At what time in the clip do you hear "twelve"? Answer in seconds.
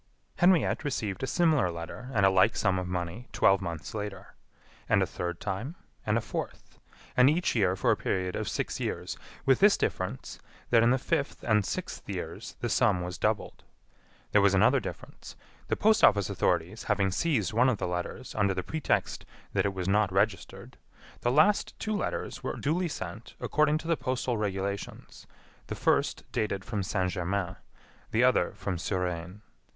3.31-3.61